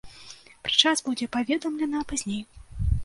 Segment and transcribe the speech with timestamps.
[0.67, 2.43] Пра час будзе паведамлена пазней.